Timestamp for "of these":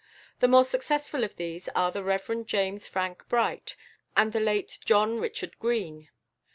1.23-1.69